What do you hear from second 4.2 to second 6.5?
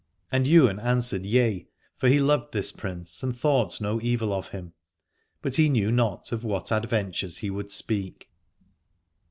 of him: but he knew not of